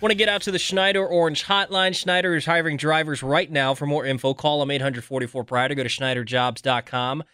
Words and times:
Want 0.00 0.12
to 0.12 0.16
get 0.16 0.28
out 0.28 0.42
to 0.42 0.52
the 0.52 0.60
Schneider 0.60 1.04
Orange 1.04 1.46
Hotline? 1.46 1.92
Schneider 1.92 2.36
is 2.36 2.46
hiring 2.46 2.76
drivers 2.76 3.20
right 3.20 3.50
now. 3.50 3.74
For 3.74 3.84
more 3.84 4.06
info, 4.06 4.32
call 4.32 4.60
them 4.60 4.70
844 4.70 5.42
Pride 5.42 5.72
or 5.72 5.74
go 5.74 5.82
to 5.82 5.88
SchneiderJobs.com. 5.88 7.24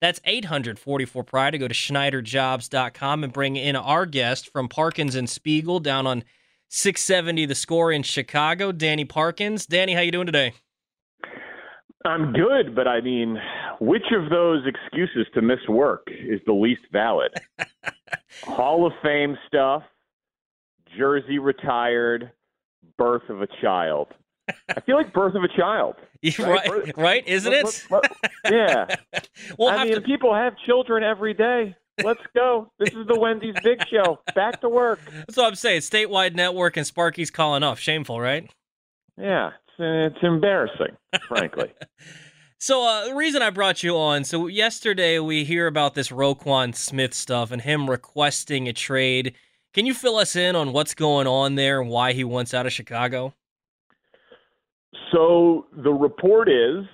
That's 0.00 0.20
844 0.24 1.22
Pride 1.22 1.54
or 1.54 1.58
go 1.58 1.68
to 1.68 1.74
SchneiderJobs.com 1.74 3.24
and 3.24 3.32
bring 3.32 3.56
in 3.56 3.76
our 3.76 4.06
guest 4.06 4.50
from 4.50 4.68
Parkins 4.68 5.14
and 5.14 5.28
Spiegel 5.28 5.80
down 5.80 6.06
on 6.06 6.24
670 6.68 7.44
The 7.44 7.54
Score 7.54 7.92
in 7.92 8.02
Chicago, 8.02 8.72
Danny 8.72 9.04
Parkins. 9.04 9.66
Danny, 9.66 9.92
how 9.92 10.00
you 10.00 10.10
doing 10.10 10.26
today? 10.26 10.54
I'm 12.06 12.32
good, 12.32 12.74
but 12.74 12.88
I 12.88 13.02
mean, 13.02 13.38
which 13.80 14.12
of 14.12 14.30
those 14.30 14.66
excuses 14.66 15.26
to 15.34 15.42
miss 15.42 15.60
work 15.68 16.06
is 16.08 16.40
the 16.46 16.54
least 16.54 16.82
valid? 16.90 17.32
Hall 18.44 18.86
of 18.86 18.94
Fame 19.02 19.36
stuff, 19.46 19.82
Jersey 20.96 21.38
retired, 21.38 22.30
birth 22.98 23.28
of 23.28 23.42
a 23.42 23.48
child. 23.60 24.08
I 24.68 24.80
feel 24.80 24.96
like 24.96 25.12
birth 25.12 25.34
of 25.34 25.42
a 25.42 25.48
child. 25.48 25.96
right, 26.38 26.96
right, 26.96 27.26
isn't 27.26 27.52
it? 27.52 27.86
yeah. 28.50 28.86
we'll 29.58 29.68
I 29.68 29.84
mean, 29.84 29.94
to 29.94 30.00
people 30.00 30.34
have 30.34 30.54
children 30.66 31.02
every 31.02 31.34
day. 31.34 31.74
Let's 32.02 32.20
go. 32.34 32.70
This 32.78 32.90
is 32.90 33.06
the 33.06 33.18
Wendy's 33.18 33.54
Big 33.62 33.80
Show. 33.88 34.18
Back 34.34 34.60
to 34.62 34.68
work. 34.68 35.00
That's 35.12 35.36
what 35.36 35.46
I'm 35.46 35.54
saying. 35.54 35.80
Statewide 35.80 36.34
network 36.34 36.76
and 36.76 36.86
Sparky's 36.86 37.30
calling 37.30 37.62
off. 37.62 37.78
Shameful, 37.78 38.20
right? 38.20 38.50
Yeah, 39.16 39.50
it's, 39.78 40.14
it's 40.14 40.22
embarrassing, 40.22 40.96
frankly. 41.28 41.72
So 42.64 42.88
uh, 42.88 43.08
the 43.08 43.14
reason 43.14 43.42
I 43.42 43.50
brought 43.50 43.82
you 43.82 43.94
on, 43.98 44.24
so 44.24 44.46
yesterday 44.46 45.18
we 45.18 45.44
hear 45.44 45.66
about 45.66 45.94
this 45.94 46.08
Roquan 46.08 46.74
Smith 46.74 47.12
stuff 47.12 47.50
and 47.50 47.60
him 47.60 47.90
requesting 47.90 48.66
a 48.68 48.72
trade. 48.72 49.34
Can 49.74 49.86
you 49.86 49.92
fill 49.92 50.16
us 50.16 50.36
in 50.36 50.54
on 50.54 50.72
what's 50.72 50.94
going 50.94 51.26
on 51.26 51.56
there 51.56 51.80
and 51.80 51.90
why 51.90 52.12
he 52.12 52.22
wants 52.22 52.54
out 52.54 52.64
of 52.64 52.72
Chicago? 52.72 53.34
So 55.12 55.66
the 55.76 55.92
report 55.92 56.48
is, 56.48 56.84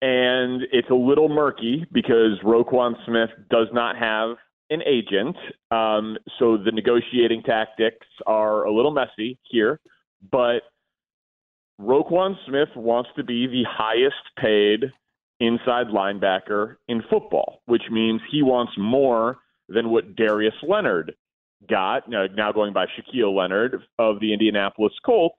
and 0.00 0.62
it's 0.72 0.88
a 0.88 0.94
little 0.94 1.28
murky 1.28 1.84
because 1.92 2.38
Roquan 2.42 2.94
Smith 3.04 3.28
does 3.50 3.68
not 3.74 3.96
have 3.98 4.38
an 4.70 4.80
agent. 4.86 5.36
Um, 5.70 6.16
so 6.38 6.56
the 6.56 6.72
negotiating 6.72 7.42
tactics 7.42 8.06
are 8.26 8.64
a 8.64 8.72
little 8.72 8.90
messy 8.90 9.38
here, 9.50 9.78
but 10.32 10.60
Roquan 11.78 12.36
Smith 12.46 12.70
wants 12.74 13.10
to 13.16 13.24
be 13.24 13.48
the 13.48 13.64
highest 13.68 14.16
paid 14.38 14.90
inside 15.40 15.88
linebacker 15.88 16.76
in 16.88 17.02
football, 17.10 17.60
which 17.66 17.82
means 17.90 18.22
he 18.30 18.42
wants 18.42 18.72
more 18.78 19.38
than 19.68 19.90
what 19.90 20.16
Darius 20.16 20.54
Leonard 20.66 21.14
got, 21.68 22.08
now 22.08 22.52
going 22.52 22.72
by 22.72 22.86
Shaquille 22.86 23.34
Leonard 23.34 23.82
of 23.98 24.20
the 24.20 24.32
Indianapolis 24.32 24.92
Colts. 25.04 25.36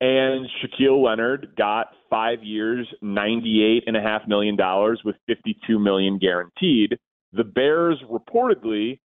And 0.00 0.46
Shaquille 0.60 1.02
Leonard 1.02 1.54
got 1.56 1.88
five 2.10 2.42
years, 2.42 2.86
ninety-eight 3.00 3.84
and 3.86 3.96
a 3.96 4.00
half 4.00 4.26
million 4.26 4.56
dollars 4.56 5.00
with 5.04 5.14
fifty-two 5.26 5.78
million 5.78 6.18
guaranteed. 6.18 6.98
The 7.32 7.44
Bears 7.44 8.02
reportedly 8.10 9.00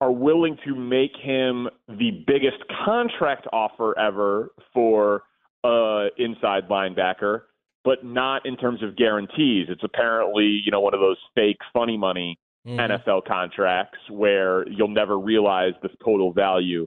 are 0.00 0.12
willing 0.12 0.58
to 0.66 0.74
make 0.74 1.12
him 1.20 1.68
the 1.88 2.24
biggest 2.26 2.62
contract 2.84 3.46
offer 3.52 3.98
ever 3.98 4.50
for 4.74 5.22
uh, 5.64 6.08
inside 6.18 6.68
linebacker, 6.68 7.40
but 7.82 8.04
not 8.04 8.44
in 8.44 8.56
terms 8.58 8.82
of 8.82 8.96
guarantees. 8.96 9.66
It's 9.70 9.82
apparently 9.82 10.60
you 10.64 10.70
know 10.70 10.80
one 10.80 10.94
of 10.94 11.00
those 11.00 11.18
fake 11.34 11.58
funny 11.72 11.96
money 11.96 12.38
Mhm. 12.66 12.78
NFL 12.78 13.24
contracts 13.26 13.98
where 14.10 14.66
you'll 14.68 14.88
never 14.88 15.18
realize 15.18 15.74
the 15.82 15.90
total 16.04 16.32
value 16.32 16.86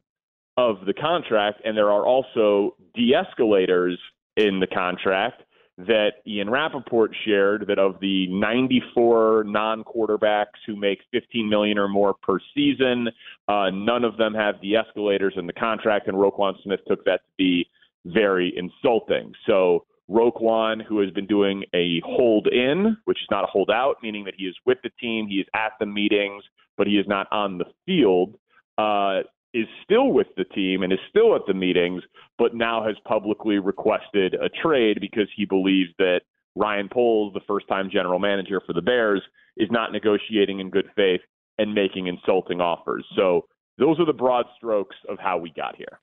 of 0.58 0.86
the 0.86 0.94
contract. 0.94 1.62
And 1.64 1.78
there 1.78 1.92
are 1.92 2.06
also 2.06 2.76
de 2.94 3.14
escalators 3.14 3.98
in 4.36 4.60
the 4.60 4.68
contract 4.68 5.44
that 5.78 6.16
Ian 6.28 6.50
Rapoport 6.50 7.16
shared 7.24 7.68
that 7.68 7.80
of 7.80 8.02
the 8.02 8.28
94 8.28 9.46
non 9.46 9.86
quarterbacks 9.86 10.60
who 10.68 10.76
make 10.76 11.00
15 11.12 11.48
million 11.48 11.78
or 11.78 11.88
more 11.88 12.14
per 12.14 12.40
season, 12.54 13.10
uh, 13.48 13.70
none 13.70 14.04
of 14.04 14.18
them 14.18 14.34
have 14.34 14.62
de 14.62 14.76
escalators 14.76 15.34
in 15.38 15.48
the 15.48 15.54
contract. 15.54 16.10
And 16.10 16.18
Roquan 16.18 16.62
Smith 16.64 16.82
took 16.86 17.06
that 17.06 17.22
to 17.26 17.32
be 17.38 17.70
very 18.06 18.54
insulting. 18.58 19.34
So 19.46 19.86
Roquan, 20.10 20.84
who 20.84 21.00
has 21.02 21.12
been 21.12 21.28
doing 21.28 21.64
a 21.74 22.02
hold 22.04 22.48
in, 22.48 22.98
which 23.06 23.20
is 23.20 23.28
not 23.30 23.44
a 23.44 23.48
hold 23.48 23.70
out, 23.70 23.98
meaning 24.02 24.26
that 24.26 24.34
he 24.38 24.46
is 24.46 24.56
with 24.66 24.80
the 24.84 24.90
team, 25.00 25.28
he 25.28 25.36
is 25.36 25.48
at 25.54 25.74
the 25.80 25.86
meetings, 25.86 26.44
but 26.78 26.88
he 26.88 26.94
is 26.94 27.06
not 27.08 27.28
on 27.32 27.58
the 27.58 27.66
field, 27.86 28.36
uh, 28.78 29.20
is 29.54 29.68
still 29.84 30.12
with 30.12 30.28
the 30.38 30.46
team 30.46 30.84
and 30.84 30.94
is 30.94 31.00
still 31.10 31.36
at 31.36 31.42
the 31.48 31.54
meetings, 31.54 32.02
but 32.38 32.56
now 32.56 32.86
has 32.86 32.96
publicly 33.08 33.60
requested 33.60 34.34
a 34.36 34.50
trade 34.62 35.00
because 35.02 35.28
he 35.36 35.46
believes 35.46 35.90
that 35.98 36.22
Ryan 36.56 36.90
Poles, 36.92 37.34
the 37.34 37.42
first 37.48 37.68
time 37.68 37.90
general 37.92 38.20
manager 38.20 38.62
for 38.66 38.74
the 38.74 38.82
Bears, 38.82 39.22
is 39.58 39.70
not 39.72 39.92
negotiating 39.92 40.60
in 40.60 40.70
good 40.70 40.90
faith 40.96 41.22
and 41.58 41.74
making 41.74 42.08
insulting 42.08 42.62
offers. 42.62 43.06
So 43.16 43.46
those 43.78 44.00
are 44.00 44.06
the 44.06 44.14
broad 44.14 44.46
strokes 44.58 44.96
of 45.08 45.20
how 45.20 45.38
we 45.38 45.52
got 45.52 45.76
here. 45.76 46.00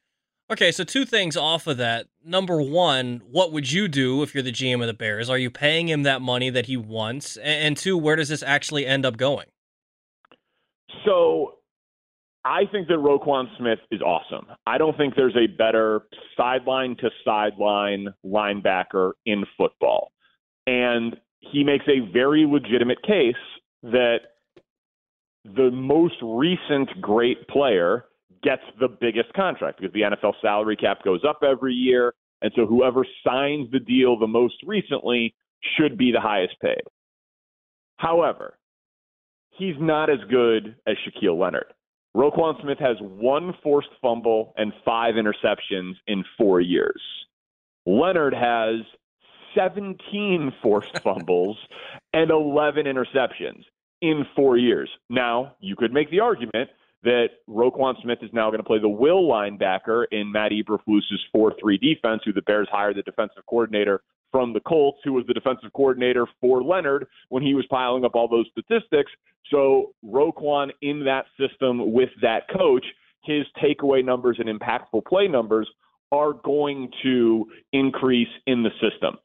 Okay, 0.48 0.70
so 0.70 0.84
two 0.84 1.04
things 1.04 1.36
off 1.36 1.66
of 1.66 1.76
that. 1.78 2.06
Number 2.24 2.62
one, 2.62 3.20
what 3.28 3.52
would 3.52 3.72
you 3.72 3.88
do 3.88 4.22
if 4.22 4.32
you're 4.32 4.44
the 4.44 4.52
GM 4.52 4.80
of 4.80 4.86
the 4.86 4.94
Bears? 4.94 5.28
Are 5.28 5.38
you 5.38 5.50
paying 5.50 5.88
him 5.88 6.04
that 6.04 6.22
money 6.22 6.50
that 6.50 6.66
he 6.66 6.76
wants? 6.76 7.36
And 7.38 7.76
two, 7.76 7.98
where 7.98 8.14
does 8.14 8.28
this 8.28 8.44
actually 8.44 8.86
end 8.86 9.04
up 9.04 9.16
going? 9.16 9.46
So 11.04 11.54
I 12.44 12.62
think 12.70 12.86
that 12.88 12.98
Roquan 12.98 13.46
Smith 13.58 13.80
is 13.90 14.00
awesome. 14.00 14.46
I 14.68 14.78
don't 14.78 14.96
think 14.96 15.16
there's 15.16 15.36
a 15.36 15.48
better 15.48 16.02
sideline 16.36 16.96
to 17.00 17.10
sideline 17.24 18.14
linebacker 18.24 19.12
in 19.24 19.44
football. 19.58 20.12
And 20.68 21.16
he 21.40 21.64
makes 21.64 21.86
a 21.88 22.08
very 22.12 22.46
legitimate 22.46 23.02
case 23.02 23.34
that 23.82 24.18
the 25.44 25.70
most 25.72 26.14
recent 26.22 27.00
great 27.00 27.48
player 27.48 28.04
gets 28.42 28.62
the 28.80 28.88
biggest 28.88 29.32
contract 29.34 29.80
because 29.80 29.92
the 29.92 30.02
NFL 30.02 30.34
salary 30.40 30.76
cap 30.76 31.02
goes 31.04 31.22
up 31.28 31.40
every 31.42 31.74
year. 31.74 32.14
And 32.42 32.52
so 32.54 32.66
whoever 32.66 33.06
signs 33.24 33.70
the 33.70 33.80
deal 33.80 34.18
the 34.18 34.26
most 34.26 34.56
recently 34.64 35.34
should 35.76 35.96
be 35.96 36.12
the 36.12 36.20
highest 36.20 36.54
paid. 36.60 36.82
However, 37.96 38.58
he's 39.50 39.76
not 39.80 40.10
as 40.10 40.18
good 40.30 40.76
as 40.86 40.96
Shaquille 40.96 41.38
Leonard. 41.38 41.72
Roquan 42.16 42.60
Smith 42.62 42.78
has 42.78 42.96
one 43.00 43.52
forced 43.62 43.90
fumble 44.00 44.54
and 44.56 44.72
five 44.84 45.14
interceptions 45.14 45.94
in 46.06 46.24
four 46.38 46.60
years. 46.60 47.02
Leonard 47.84 48.34
has 48.34 48.80
17 49.54 50.52
forced 50.62 50.98
fumbles 51.04 51.58
and 52.12 52.30
11 52.30 52.86
interceptions 52.86 53.64
in 54.00 54.26
four 54.34 54.56
years. 54.56 54.90
Now, 55.08 55.54
you 55.60 55.76
could 55.76 55.92
make 55.92 56.10
the 56.10 56.20
argument 56.20 56.70
that 57.02 57.28
Roquan 57.48 58.00
Smith 58.02 58.18
is 58.22 58.30
now 58.32 58.50
going 58.50 58.62
to 58.62 58.66
play 58.66 58.78
the 58.78 58.88
will 58.88 59.28
linebacker 59.28 60.04
in 60.10 60.32
Matt 60.32 60.52
Eberflus's 60.52 61.20
4-3 61.34 61.80
defense, 61.80 62.22
who 62.24 62.32
the 62.32 62.42
Bears 62.42 62.68
hired 62.70 62.96
the 62.96 63.02
defensive 63.02 63.44
coordinator 63.48 64.02
from 64.32 64.52
the 64.52 64.60
Colts, 64.60 64.98
who 65.04 65.12
was 65.12 65.24
the 65.26 65.34
defensive 65.34 65.72
coordinator 65.72 66.26
for 66.40 66.62
Leonard 66.62 67.06
when 67.28 67.42
he 67.42 67.54
was 67.54 67.64
piling 67.70 68.04
up 68.04 68.14
all 68.14 68.28
those 68.28 68.46
statistics. 68.50 69.10
So 69.50 69.92
Roquan 70.04 70.70
in 70.82 71.04
that 71.04 71.26
system 71.38 71.92
with 71.92 72.10
that 72.22 72.48
coach, 72.56 72.84
his 73.24 73.44
takeaway 73.62 74.04
numbers 74.04 74.38
and 74.38 74.48
impactful 74.48 75.04
play 75.06 75.28
numbers 75.28 75.68
are 76.12 76.32
going 76.32 76.90
to 77.02 77.46
increase 77.72 78.28
in 78.46 78.62
the 78.62 78.70
system. 78.80 79.16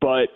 But 0.00 0.26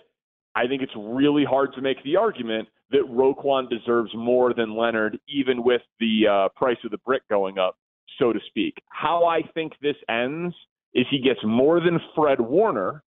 I 0.59 0.67
think 0.67 0.81
it's 0.81 0.91
really 0.97 1.45
hard 1.45 1.73
to 1.75 1.81
make 1.81 2.03
the 2.03 2.17
argument 2.17 2.67
that 2.91 3.03
Roquan 3.09 3.69
deserves 3.69 4.11
more 4.13 4.53
than 4.53 4.75
Leonard, 4.75 5.17
even 5.29 5.63
with 5.63 5.81
the 6.01 6.27
uh, 6.29 6.49
price 6.53 6.77
of 6.83 6.91
the 6.91 6.97
brick 7.05 7.21
going 7.29 7.57
up, 7.57 7.77
so 8.17 8.33
to 8.33 8.39
speak. 8.47 8.73
How 8.89 9.23
I 9.25 9.41
think 9.53 9.71
this 9.81 9.95
ends 10.09 10.53
is 10.93 11.05
he 11.09 11.21
gets 11.21 11.39
more 11.45 11.79
than 11.79 11.99
Fred 12.13 12.41
Warner, 12.41 13.03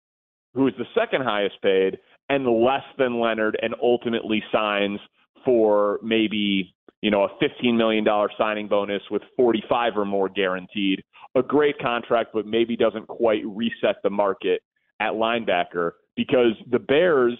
who 0.55 0.67
is 0.67 0.73
the 0.77 0.83
second 0.94 1.23
highest 1.23 1.61
paid, 1.61 1.99
and 2.27 2.45
less 2.45 2.83
than 2.97 3.21
Leonard, 3.21 3.57
and 3.61 3.73
ultimately 3.81 4.44
signs 4.51 4.99
for 5.45 5.99
maybe 6.03 6.75
you 7.01 7.11
know 7.11 7.23
a 7.23 7.29
$15 7.41 7.77
million 7.77 8.05
signing 8.38 8.67
bonus 8.67 9.03
with 9.09 9.21
45 9.38 9.94
or 9.95 10.05
more 10.05 10.27
guaranteed. 10.27 11.01
A 11.35 11.44
great 11.44 11.79
contract, 11.79 12.31
but 12.33 12.45
maybe 12.45 12.75
doesn't 12.75 13.07
quite 13.07 13.44
reset 13.45 13.95
the 14.03 14.09
market 14.09 14.61
at 14.99 15.13
linebacker 15.13 15.91
because 16.15 16.53
the 16.69 16.79
Bears 16.79 17.38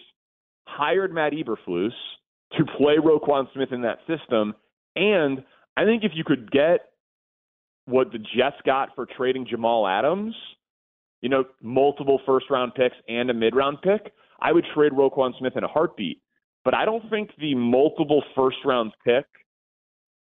hired 0.68 1.13
Matt 1.13 1.33
Eberflus 1.33 1.92
to 2.57 2.65
play 2.77 2.95
Roquan 2.98 3.51
Smith 3.54 3.69
in 3.71 3.81
that 3.81 4.00
system. 4.07 4.54
And 4.95 5.44
I 5.75 5.86
think 5.86 6.04
if 6.04 6.12
you 6.15 6.24
could 6.24 6.51
get 6.51 6.89
what 7.86 8.12
the 8.12 8.19
Jets 8.19 8.57
got 8.65 8.89
for 8.95 9.06
trading 9.06 9.48
Jamal 9.50 9.88
Adams, 9.88 10.36
you 11.21 11.30
know, 11.30 11.45
multiple 11.62 12.21
first 12.25 12.45
round 12.50 12.74
picks 12.75 12.95
and 13.07 13.30
a 13.30 13.33
mid 13.33 13.56
round 13.56 13.81
pick, 13.81 14.13
I 14.39 14.51
would 14.51 14.65
trade 14.75 14.92
Roquan 14.92 15.38
Smith 15.39 15.54
in 15.56 15.63
a 15.63 15.68
heartbeat. 15.68 16.21
But 16.63 16.74
I 16.74 16.86
don't 16.86 17.09
think 17.09 17.31
the 17.39 17.56
multiple 17.56 18.24
first 18.36 18.57
round 18.65 18.92
pick 19.06 19.25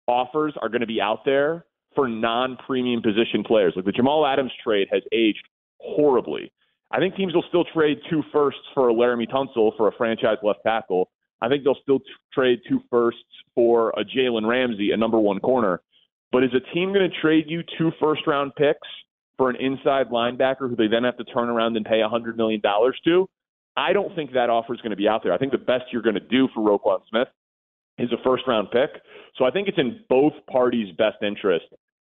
offers 0.08 0.54
are 0.62 0.70
going 0.70 0.82
to 0.82 0.88
be 0.88 1.00
out 1.00 1.20
there 1.26 1.66
for 1.96 2.08
non 2.08 2.58
premium 2.66 3.02
position 3.02 3.44
players. 3.46 3.74
Like 3.76 3.86
the 3.86 3.92
Jamal 3.92 4.26
Adams 4.26 4.52
trade 4.64 4.88
has 4.92 5.04
aged 5.14 5.48
horribly. 5.80 6.52
I 6.94 7.00
think 7.00 7.16
teams 7.16 7.34
will 7.34 7.44
still 7.50 7.66
trade 7.66 7.98
two 8.08 8.22
firsts 8.32 8.62
for 8.76 8.90
a 8.90 8.94
Laremy 8.94 9.28
Tunsil 9.28 9.76
for 9.76 9.88
a 9.88 9.92
franchise 9.98 10.38
left 10.44 10.60
tackle. 10.64 11.10
I 11.42 11.50
think 11.50 11.64
they'll 11.64 11.78
still 11.82 12.00
t- 12.00 12.06
trade 12.32 12.60
two 12.70 12.82
firsts 12.90 13.20
for 13.56 13.90
a 13.98 14.06
Jalen 14.06 14.48
Ramsey, 14.48 14.92
a 14.92 14.98
number 14.98 15.20
one 15.20 15.40
corner. 15.40 15.82
But 16.32 16.44
is 16.44 16.52
a 16.54 16.74
team 16.74 16.94
going 16.94 17.10
to 17.10 17.22
trade 17.22 17.46
you 17.48 17.64
two 17.80 17.92
first 18.00 18.28
round 18.28 18.54
picks 18.56 18.88
for 19.38 19.50
an 19.50 19.56
inside 19.56 20.10
linebacker 20.10 20.70
who 20.70 20.76
they 20.76 20.88
then 20.88 21.04
have 21.04 21.18
to 21.18 21.24
turn 21.24 21.50
around 21.50 21.76
and 21.76 21.86
pay 21.86 22.00
$100 22.00 22.38
million 22.38 22.62
to? 23.06 23.30
I 23.76 23.92
don't 23.92 24.16
think 24.16 24.34
that 24.34 24.52
offer 24.52 24.76
is 24.76 24.82
going 24.82 24.92
to 24.92 24.96
be 24.96 25.08
out 25.08 25.24
there. 25.24 25.34
I 25.34 25.40
think 25.40 25.52
the 25.52 25.58
best 25.58 25.86
you're 25.92 26.04
going 26.04 26.14
to 26.14 26.20
do 26.20 26.48
for 26.54 26.62
Roquan 26.62 27.00
Smith 27.10 27.28
is 27.98 28.12
a 28.12 28.24
first 28.24 28.44
round 28.48 28.70
pick. 28.72 29.02
So 29.38 29.46
I 29.46 29.52
think 29.52 29.68
it's 29.68 29.80
in 29.80 30.02
both 30.10 30.34
parties' 30.48 30.94
best 30.96 31.18
interest 31.24 31.66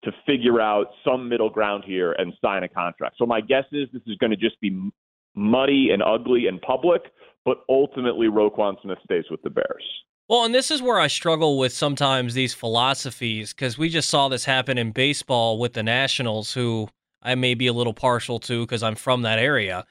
to 0.03 0.11
figure 0.25 0.61
out 0.61 0.87
some 1.03 1.27
middle 1.27 1.49
ground 1.49 1.83
here 1.85 2.13
and 2.13 2.33
sign 2.41 2.63
a 2.63 2.69
contract. 2.69 3.15
So 3.17 3.25
my 3.25 3.41
guess 3.41 3.65
is 3.71 3.89
this 3.91 4.01
is 4.07 4.17
going 4.17 4.31
to 4.31 4.37
just 4.37 4.59
be 4.61 4.91
muddy 5.35 5.89
and 5.91 6.01
ugly 6.01 6.47
and 6.47 6.61
public, 6.61 7.01
but 7.45 7.57
ultimately 7.67 8.27
Roquan 8.27 8.81
Smith 8.81 8.97
stays 9.03 9.25
with 9.29 9.41
the 9.41 9.49
Bears. 9.49 9.83
Well, 10.29 10.45
and 10.45 10.53
this 10.53 10.69
is 10.69 10.81
where 10.81 10.99
I 10.99 11.07
struggle 11.07 11.57
with 11.57 11.73
sometimes 11.73 12.33
these 12.35 12.53
philosophies 12.53 13.51
because 13.51 13.77
we 13.77 13.89
just 13.89 14.09
saw 14.09 14.29
this 14.29 14.45
happen 14.45 14.77
in 14.77 14.91
baseball 14.91 15.57
with 15.57 15.73
the 15.73 15.81
Nationals, 15.81 16.53
who 16.53 16.87
I 17.21 17.35
may 17.35 17.55
be 17.55 17.67
a 17.67 17.73
little 17.73 17.95
partial 17.95 18.39
to 18.41 18.65
because 18.65 18.83
I'm 18.83 18.95
from 18.95 19.23
that 19.23 19.39
area. 19.39 19.85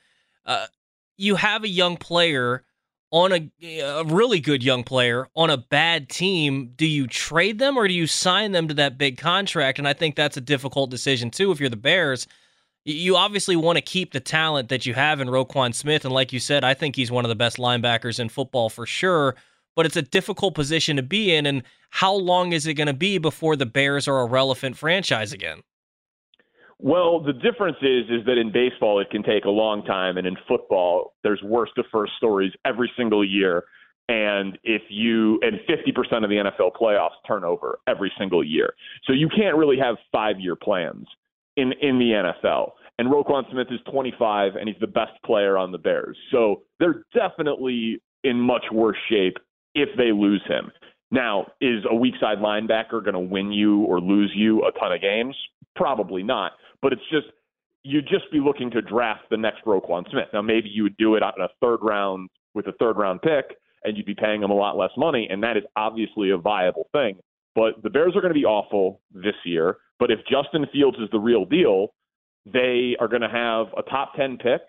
Uh, 0.47 0.67
you 1.17 1.35
have 1.35 1.65
a 1.65 1.69
young 1.69 1.97
player 1.97 2.63
on 3.11 3.33
a, 3.33 3.81
a 3.81 4.05
really 4.05 4.41
good 4.41 4.63
young 4.63 4.85
player 4.85 5.29
on 5.35 5.51
a 5.51 5.57
bad 5.57 6.09
team, 6.09 6.73
do 6.77 6.87
you 6.87 7.07
trade 7.07 7.59
them 7.59 7.77
or 7.77 7.89
do 7.89 7.95
you 7.95 8.07
sign 8.07 8.53
them 8.53 8.69
to 8.69 8.75
that 8.75 8.99
big 8.99 9.17
contract? 9.17 9.79
And 9.79 9.89
I 9.89 9.95
think 9.95 10.15
that's 10.15 10.37
a 10.37 10.43
difficult 10.43 10.91
decision 10.91 11.31
too. 11.31 11.51
If 11.51 11.61
you're 11.61 11.71
the 11.71 11.77
Bears, 11.77 12.27
you 12.85 13.17
obviously 13.17 13.57
want 13.57 13.77
to 13.77 13.83
keep 13.83 14.13
the 14.13 14.21
talent 14.21 14.69
that 14.69 14.87
you 14.87 14.95
have 14.95 15.21
in 15.21 15.29
Roquan 15.29 15.75
Smith, 15.75 16.05
and 16.05 16.15
like 16.15 16.33
you 16.33 16.41
said, 16.41 16.65
I 16.65 16.75
think 16.75 16.97
he's 16.97 17.11
one 17.11 17.25
of 17.25 17.29
the 17.29 17.35
best 17.35 17.59
linebackers 17.59 18.19
in 18.19 18.29
football 18.29 18.71
for 18.71 18.87
sure. 18.87 19.37
But 19.77 19.87
it's 19.87 19.97
a 19.97 20.03
difficult 20.03 20.55
position 20.55 20.97
to 20.97 21.03
be 21.03 21.35
in, 21.35 21.47
and 21.47 21.63
how 21.91 22.13
long 22.13 22.53
is 22.53 22.67
it 22.67 22.75
going 22.75 22.89
to 22.89 22.95
be 22.95 23.19
before 23.19 23.57
the 23.57 23.67
Bears 23.67 24.09
are 24.09 24.21
a 24.21 24.27
relevant 24.27 24.77
franchise 24.77 25.33
again? 25.33 25.61
Well, 26.81 27.21
the 27.21 27.33
difference 27.33 27.79
is 27.83 28.05
is 28.09 28.25
that 28.27 28.39
in 28.39 28.53
baseball 28.53 29.01
it 29.01 29.11
can 29.11 29.23
take 29.23 29.45
a 29.45 29.51
long 29.51 29.85
time, 29.85 30.17
and 30.17 30.27
in 30.27 30.37
football 30.47 31.15
there's 31.25 31.43
worst 31.43 31.73
to 31.77 31.83
first 31.91 32.13
stories 32.17 32.53
every 32.65 32.91
single 32.97 33.25
year. 33.25 33.65
And 34.11 34.59
if 34.65 34.83
you 34.89 35.39
and 35.43 35.61
50% 35.69 36.25
of 36.25 36.31
the 36.31 36.37
NFL 36.37 36.73
playoffs 36.81 37.19
turn 37.27 37.45
over 37.45 37.79
every 37.87 38.11
single 38.19 38.43
year, 38.43 38.73
so 39.05 39.13
you 39.13 39.29
can't 39.29 39.57
really 39.57 39.77
have 39.79 39.97
five 40.13 40.39
year 40.39 40.57
plans 40.57 41.07
in 41.57 41.73
in 41.83 41.99
the 41.99 42.33
NFL. 42.47 42.73
And 42.99 43.09
Roquan 43.09 43.49
Smith 43.51 43.69
is 43.71 43.79
25, 43.91 44.57
and 44.57 44.69
he's 44.69 44.79
the 44.81 44.89
best 44.89 45.13
player 45.25 45.57
on 45.57 45.71
the 45.71 45.79
Bears. 45.79 46.17
So 46.33 46.63
they're 46.81 47.05
definitely 47.15 48.01
in 48.25 48.41
much 48.41 48.65
worse 48.73 48.97
shape 49.09 49.37
if 49.75 49.89
they 49.97 50.11
lose 50.11 50.43
him. 50.49 50.73
Now, 51.11 51.47
is 51.61 51.85
a 51.89 51.95
weak 51.95 52.15
side 52.21 52.39
linebacker 52.39 53.03
going 53.03 53.15
to 53.15 53.21
win 53.21 53.53
you 53.53 53.83
or 53.83 54.01
lose 54.01 54.33
you 54.35 54.65
a 54.65 54.73
ton 54.79 54.93
of 54.93 55.01
games? 55.01 55.37
Probably 55.79 56.23
not. 56.23 56.53
But 56.83 56.93
it's 56.93 57.09
just 57.11 57.27
you'd 57.85 58.09
just 58.09 58.31
be 58.31 58.41
looking 58.41 58.71
to 58.73 58.83
draft 58.83 59.23
the 59.31 59.37
next 59.37 59.65
Roquan 59.65 60.11
Smith. 60.11 60.27
Now 60.35 60.43
maybe 60.43 60.69
you 60.69 60.83
would 60.83 60.97
do 60.99 61.15
it 61.15 61.23
on 61.23 61.33
a 61.41 61.49
third 61.63 61.79
round 61.81 62.29
with 62.55 62.67
a 62.67 62.73
third 62.73 62.99
round 62.99 63.23
pick 63.23 63.57
and 63.85 63.97
you'd 63.97 64.07
be 64.07 64.15
paying 64.15 64.43
him 64.43 64.51
a 64.51 64.55
lot 64.55 64.77
less 64.77 64.91
money, 64.97 65.29
and 65.31 65.43
that 65.43 65.57
is 65.57 65.63
obviously 65.77 66.31
a 66.31 66.37
viable 66.37 66.89
thing. 66.93 67.19
But 67.55 67.83
the 67.83 67.91
Bears 67.91 68.15
are 68.17 68.21
going 68.21 68.35
to 68.35 68.39
be 68.39 68.45
awful 68.45 69.01
this 69.13 69.35
year. 69.45 69.79
But 69.99 70.11
if 70.11 70.21
Justin 70.31 70.67
Fields 70.73 70.99
is 70.99 71.09
the 71.11 71.19
real 71.19 71.45
deal, 71.45 71.89
they 72.45 72.97
are 73.01 73.09
going 73.09 73.23
to 73.23 73.29
have 73.29 73.67
a 73.77 73.89
top 73.89 74.15
10 74.17 74.39
pick 74.39 74.61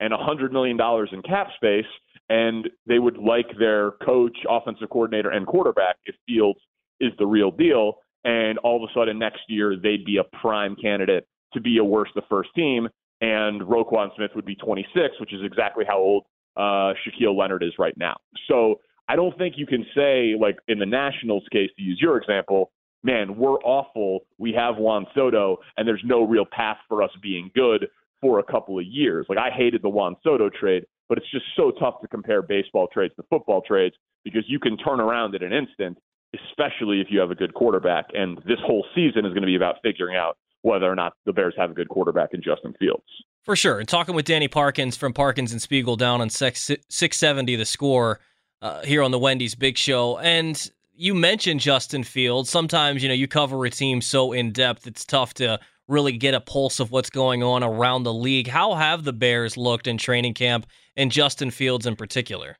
and 0.00 0.12
$100 0.12 0.52
million 0.52 0.78
in 1.12 1.22
cap 1.22 1.48
space, 1.56 1.86
and 2.28 2.68
they 2.86 2.98
would 2.98 3.18
like 3.18 3.46
their 3.58 3.92
coach, 4.04 4.36
offensive 4.48 4.88
coordinator, 4.90 5.30
and 5.30 5.46
quarterback 5.46 5.96
if 6.06 6.14
Fields 6.26 6.60
is 7.00 7.12
the 7.18 7.26
real 7.26 7.50
deal. 7.50 7.94
And 8.28 8.58
all 8.58 8.76
of 8.76 8.82
a 8.82 8.92
sudden 8.92 9.18
next 9.18 9.40
year, 9.48 9.74
they'd 9.74 10.04
be 10.04 10.18
a 10.18 10.36
prime 10.36 10.76
candidate 10.76 11.26
to 11.54 11.62
be 11.62 11.78
a 11.78 11.84
worse 11.84 12.10
the 12.14 12.20
first 12.28 12.50
team, 12.54 12.86
and 13.22 13.62
Roquan 13.62 14.14
Smith 14.16 14.32
would 14.36 14.44
be 14.44 14.54
26, 14.54 15.18
which 15.18 15.32
is 15.32 15.40
exactly 15.42 15.86
how 15.88 15.96
old 15.96 16.24
uh, 16.54 16.92
Shaquille 17.00 17.34
Leonard 17.34 17.62
is 17.62 17.72
right 17.78 17.96
now. 17.96 18.18
So 18.46 18.80
I 19.08 19.16
don't 19.16 19.36
think 19.38 19.54
you 19.56 19.66
can 19.66 19.82
say, 19.96 20.34
like 20.38 20.58
in 20.68 20.78
the 20.78 20.84
Nationals 20.84 21.44
case, 21.50 21.70
to 21.78 21.82
use 21.82 21.98
your 22.02 22.18
example, 22.18 22.70
man, 23.02 23.34
we're 23.34 23.58
awful. 23.60 24.26
We 24.36 24.52
have 24.52 24.76
Juan 24.76 25.06
Soto, 25.14 25.56
and 25.78 25.88
there's 25.88 26.02
no 26.04 26.22
real 26.22 26.44
path 26.44 26.76
for 26.86 27.02
us 27.02 27.10
being 27.22 27.50
good 27.54 27.86
for 28.20 28.40
a 28.40 28.44
couple 28.44 28.78
of 28.78 28.84
years. 28.84 29.24
Like 29.30 29.38
I 29.38 29.48
hated 29.50 29.80
the 29.80 29.88
Juan 29.88 30.16
Soto 30.22 30.50
trade, 30.50 30.84
but 31.08 31.16
it's 31.16 31.30
just 31.30 31.46
so 31.56 31.70
tough 31.80 32.02
to 32.02 32.08
compare 32.08 32.42
baseball 32.42 32.88
trades 32.92 33.14
to 33.16 33.22
football 33.30 33.62
trades 33.66 33.96
because 34.22 34.44
you 34.48 34.58
can 34.58 34.76
turn 34.76 35.00
around 35.00 35.34
in 35.34 35.42
an 35.42 35.54
instant, 35.54 35.96
especially 36.34 37.00
if 37.00 37.08
you 37.10 37.20
have 37.20 37.30
a 37.30 37.34
good 37.34 37.54
quarterback. 37.54 38.06
And 38.12 38.38
this 38.38 38.58
whole 38.64 38.84
season 38.94 39.24
is 39.24 39.32
going 39.32 39.42
to 39.42 39.46
be 39.46 39.56
about 39.56 39.76
figuring 39.82 40.16
out 40.16 40.36
whether 40.62 40.90
or 40.90 40.94
not 40.94 41.14
the 41.24 41.32
Bears 41.32 41.54
have 41.56 41.70
a 41.70 41.74
good 41.74 41.88
quarterback 41.88 42.30
in 42.32 42.42
Justin 42.42 42.74
Fields. 42.78 43.04
For 43.44 43.56
sure. 43.56 43.78
And 43.78 43.88
talking 43.88 44.14
with 44.14 44.26
Danny 44.26 44.48
Parkins 44.48 44.96
from 44.96 45.12
Parkins 45.12 45.52
and 45.52 45.62
Spiegel 45.62 45.96
down 45.96 46.20
on 46.20 46.28
670 46.28 47.56
the 47.56 47.64
score 47.64 48.20
uh, 48.60 48.82
here 48.82 49.02
on 49.02 49.10
the 49.10 49.18
Wendy's 49.18 49.54
Big 49.54 49.78
Show. 49.78 50.18
And 50.18 50.70
you 50.94 51.14
mentioned 51.14 51.60
Justin 51.60 52.04
Fields. 52.04 52.50
Sometimes, 52.50 53.02
you 53.02 53.08
know, 53.08 53.14
you 53.14 53.28
cover 53.28 53.64
a 53.64 53.70
team 53.70 54.00
so 54.00 54.32
in 54.32 54.52
depth, 54.52 54.86
it's 54.86 55.04
tough 55.04 55.32
to 55.34 55.60
really 55.86 56.12
get 56.12 56.34
a 56.34 56.40
pulse 56.40 56.80
of 56.80 56.90
what's 56.90 57.08
going 57.08 57.42
on 57.42 57.62
around 57.62 58.02
the 58.02 58.12
league. 58.12 58.48
How 58.48 58.74
have 58.74 59.04
the 59.04 59.12
Bears 59.12 59.56
looked 59.56 59.86
in 59.86 59.96
training 59.96 60.34
camp 60.34 60.66
and 60.96 61.10
Justin 61.10 61.50
Fields 61.50 61.86
in 61.86 61.96
particular? 61.96 62.58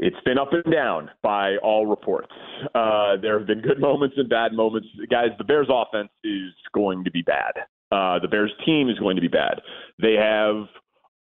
It's 0.00 0.16
been 0.24 0.38
up 0.38 0.52
and 0.52 0.72
down 0.72 1.10
by 1.22 1.56
all 1.56 1.86
reports. 1.86 2.32
Uh, 2.72 3.16
there 3.20 3.36
have 3.36 3.48
been 3.48 3.60
good 3.60 3.80
moments 3.80 4.14
and 4.16 4.28
bad 4.28 4.52
moments. 4.52 4.86
Guys, 5.10 5.30
the 5.38 5.44
Bears' 5.44 5.68
offense 5.70 6.10
is 6.22 6.52
going 6.72 7.04
to 7.04 7.10
be 7.10 7.22
bad. 7.22 7.52
Uh, 7.90 8.18
the 8.20 8.28
Bears' 8.28 8.52
team 8.64 8.88
is 8.88 8.98
going 8.98 9.16
to 9.16 9.22
be 9.22 9.28
bad. 9.28 9.60
They 10.00 10.14
have 10.14 10.66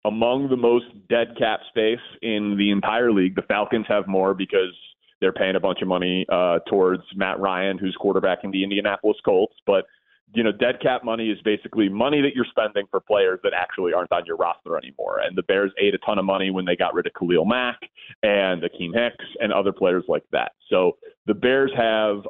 among 0.03 0.49
the 0.49 0.57
most 0.57 0.85
dead 1.09 1.35
cap 1.37 1.61
space 1.69 2.03
in 2.21 2.57
the 2.57 2.71
entire 2.71 3.11
league. 3.11 3.35
The 3.35 3.43
Falcons 3.43 3.85
have 3.87 4.07
more 4.07 4.33
because 4.33 4.75
they're 5.21 5.31
paying 5.31 5.55
a 5.55 5.59
bunch 5.59 5.81
of 5.81 5.87
money 5.87 6.25
uh, 6.29 6.59
towards 6.67 7.03
Matt 7.15 7.39
Ryan, 7.39 7.77
who's 7.77 7.97
quarterbacking 7.99 8.51
the 8.51 8.63
Indianapolis 8.63 9.17
Colts. 9.23 9.55
But 9.65 9.85
you 10.33 10.43
know, 10.43 10.51
dead 10.51 10.81
cap 10.81 11.03
money 11.03 11.29
is 11.29 11.39
basically 11.43 11.87
money 11.87 12.21
that 12.21 12.35
you're 12.35 12.45
spending 12.49 12.85
for 12.89 12.99
players 12.99 13.39
that 13.43 13.53
actually 13.53 13.93
aren't 13.93 14.11
on 14.11 14.25
your 14.25 14.37
roster 14.37 14.77
anymore. 14.77 15.19
And 15.19 15.37
the 15.37 15.43
Bears 15.43 15.71
ate 15.79 15.93
a 15.93 15.97
ton 15.99 16.19
of 16.19 16.25
money 16.25 16.51
when 16.51 16.65
they 16.65 16.75
got 16.75 16.93
rid 16.93 17.05
of 17.05 17.13
Khalil 17.13 17.45
Mack 17.45 17.79
and 18.23 18.63
Akiem 18.63 18.93
Hicks 18.93 19.25
and 19.39 19.53
other 19.53 19.71
players 19.71 20.03
like 20.07 20.23
that. 20.31 20.53
So 20.69 20.97
the 21.25 21.33
Bears 21.33 21.71
have 21.77 22.23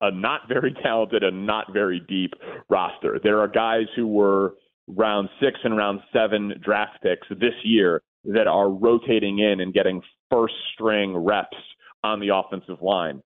a 0.00 0.10
not 0.10 0.42
very 0.48 0.74
talented 0.82 1.22
and 1.22 1.46
not 1.46 1.72
very 1.72 2.00
deep 2.00 2.34
roster. 2.68 3.18
There 3.22 3.40
are 3.40 3.48
guys 3.48 3.86
who 3.96 4.06
were 4.06 4.54
round 4.86 5.28
six 5.40 5.58
and 5.64 5.76
round 5.76 6.00
seven 6.12 6.54
draft 6.62 7.02
picks 7.02 7.26
this 7.30 7.54
year 7.64 8.02
that 8.24 8.46
are 8.46 8.70
rotating 8.70 9.38
in 9.38 9.60
and 9.60 9.72
getting 9.72 10.02
first 10.30 10.54
string 10.74 11.16
reps 11.16 11.56
on 12.04 12.20
the 12.20 12.34
offensive 12.34 12.82
line. 12.82 13.22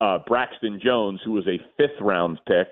Uh, 0.00 0.18
Braxton 0.26 0.80
Jones, 0.82 1.20
who 1.24 1.32
was 1.32 1.46
a 1.46 1.58
fifth 1.76 2.00
round 2.00 2.38
pick, 2.46 2.68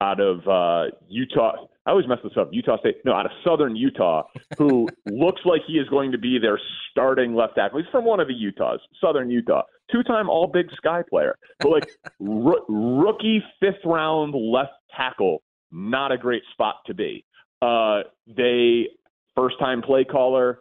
out 0.00 0.20
of 0.20 0.46
uh, 0.46 0.94
Utah 1.08 1.66
I 1.88 1.92
always 1.92 2.06
mess 2.06 2.18
this 2.22 2.34
up. 2.38 2.50
Utah 2.52 2.76
State, 2.80 2.96
no, 3.06 3.14
out 3.14 3.24
of 3.24 3.32
Southern 3.42 3.74
Utah, 3.74 4.24
who 4.58 4.86
looks 5.06 5.40
like 5.46 5.62
he 5.66 5.78
is 5.78 5.88
going 5.88 6.12
to 6.12 6.18
be 6.18 6.38
their 6.38 6.60
starting 6.90 7.34
left 7.34 7.54
tackle. 7.54 7.78
He's 7.78 7.88
from 7.90 8.04
one 8.04 8.20
of 8.20 8.28
the 8.28 8.34
Utahs, 8.34 8.78
Southern 9.00 9.30
Utah, 9.30 9.62
two-time 9.90 10.28
All 10.28 10.46
Big 10.46 10.66
Sky 10.76 11.02
player, 11.08 11.38
but 11.60 11.70
like 11.70 11.88
r- 12.20 12.60
rookie 12.68 13.42
fifth 13.58 13.82
round 13.86 14.34
left 14.34 14.72
tackle, 14.94 15.42
not 15.72 16.12
a 16.12 16.18
great 16.18 16.42
spot 16.52 16.74
to 16.88 16.92
be. 16.92 17.24
Uh, 17.62 18.00
they 18.26 18.88
first-time 19.34 19.80
play 19.80 20.04
caller, 20.04 20.60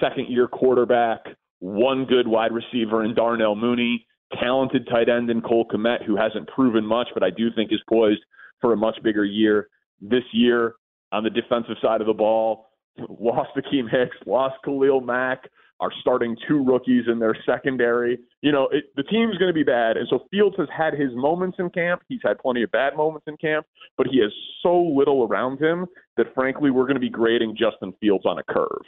second-year 0.00 0.46
quarterback, 0.46 1.24
one 1.58 2.04
good 2.04 2.28
wide 2.28 2.52
receiver 2.52 3.04
in 3.04 3.16
Darnell 3.16 3.56
Mooney, 3.56 4.06
talented 4.40 4.86
tight 4.88 5.08
end 5.08 5.28
in 5.28 5.40
Cole 5.40 5.66
Kmet, 5.66 6.04
who 6.06 6.14
hasn't 6.16 6.46
proven 6.46 6.86
much, 6.86 7.08
but 7.14 7.24
I 7.24 7.30
do 7.30 7.48
think 7.52 7.72
is 7.72 7.80
poised 7.88 8.20
for 8.60 8.72
a 8.72 8.76
much 8.76 8.98
bigger 9.02 9.24
year 9.24 9.68
this 10.00 10.24
year 10.32 10.74
on 11.12 11.24
the 11.24 11.30
defensive 11.30 11.76
side 11.82 12.00
of 12.00 12.06
the 12.06 12.12
ball. 12.12 12.66
Lost 13.08 13.50
Akiem 13.56 13.88
Hicks, 13.90 14.16
lost 14.26 14.56
Khalil 14.64 15.00
Mack, 15.00 15.48
are 15.80 15.90
starting 16.00 16.36
two 16.48 16.64
rookies 16.64 17.04
in 17.06 17.20
their 17.20 17.36
secondary. 17.46 18.18
You 18.42 18.50
know, 18.50 18.68
it, 18.72 18.86
the 18.96 19.04
team's 19.04 19.38
going 19.38 19.48
to 19.48 19.54
be 19.54 19.62
bad. 19.62 19.96
And 19.96 20.08
so 20.10 20.24
Fields 20.30 20.56
has 20.58 20.68
had 20.76 20.94
his 20.94 21.10
moments 21.14 21.58
in 21.60 21.70
camp. 21.70 22.02
He's 22.08 22.20
had 22.24 22.38
plenty 22.38 22.64
of 22.64 22.72
bad 22.72 22.96
moments 22.96 23.26
in 23.28 23.36
camp, 23.36 23.66
but 23.96 24.08
he 24.08 24.20
has 24.20 24.32
so 24.62 24.76
little 24.76 25.28
around 25.28 25.60
him 25.60 25.86
that, 26.16 26.34
frankly, 26.34 26.70
we're 26.70 26.84
going 26.84 26.94
to 26.94 27.00
be 27.00 27.08
grading 27.08 27.56
Justin 27.56 27.92
Fields 28.00 28.26
on 28.26 28.38
a 28.38 28.42
curve. 28.42 28.82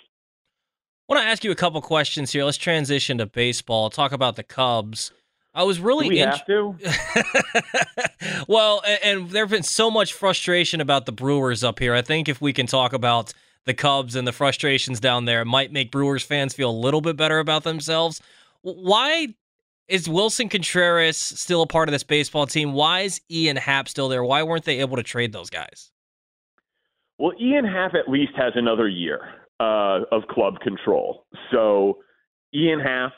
I 1.09 1.15
want 1.15 1.23
to 1.23 1.29
ask 1.29 1.45
you 1.45 1.51
a 1.51 1.57
couple 1.57 1.81
questions 1.81 2.33
here. 2.33 2.45
Let's 2.45 2.57
transition 2.57 3.19
to 3.19 3.27
baseball. 3.27 3.91
Talk 3.91 4.13
about 4.13 4.37
the 4.37 4.45
Cubs. 4.45 5.13
I 5.53 5.65
was 5.65 5.81
really. 5.81 6.05
Do 6.05 6.11
we 6.11 6.21
int- 6.21 6.31
have 6.31 6.47
to. 6.47 6.77
well, 8.49 8.83
and, 8.87 9.01
and 9.03 9.31
there's 9.31 9.51
been 9.51 9.63
so 9.63 9.91
much 9.91 10.13
frustration 10.13 10.81
about 10.81 11.07
the 11.07 11.13
Brewers 11.13 11.65
up 11.65 11.79
here. 11.79 11.95
I 11.95 12.03
think 12.03 12.29
if 12.29 12.41
we 12.41 12.53
can 12.53 12.67
talk 12.67 12.93
about 12.93 13.33
the 13.65 13.75
Cubs 13.75 14.15
and 14.15 14.27
the 14.27 14.33
frustrations 14.33 15.01
down 15.01 15.25
there, 15.25 15.43
it 15.43 15.47
might 15.47 15.73
make 15.73 15.91
Brewers 15.91 16.23
fans 16.23 16.55
feel 16.55 16.71
a 16.71 16.73
little 16.73 17.01
bit 17.01 17.17
better 17.17 17.41
about 17.41 17.65
themselves. 17.65 18.21
Why 18.63 19.35
is 19.89 20.07
Willson 20.07 20.49
Contreras 20.49 21.17
still 21.17 21.63
a 21.63 21.67
part 21.67 21.89
of 21.89 21.93
this 21.93 22.05
baseball 22.05 22.47
team? 22.47 22.73
Why 22.73 23.01
is 23.01 23.21
Ian 23.31 23.57
Happ 23.57 23.89
still 23.89 24.09
there? 24.09 24.23
Why 24.23 24.45
weren't 24.45 24.65
they 24.65 24.79
able 24.81 24.97
to 24.97 25.03
trade 25.03 25.33
those 25.33 25.51
guys? 25.51 25.91
Well, 27.19 27.33
Ian 27.41 27.65
Happ 27.65 27.95
at 27.95 28.09
least 28.09 28.33
has 28.37 28.53
another 28.55 28.89
year 28.89 29.21
uh, 29.59 30.01
of 30.13 30.23
club 30.31 30.61
control. 30.61 31.27
So 31.51 31.99
Ian 32.55 32.81
Happ 32.81 33.13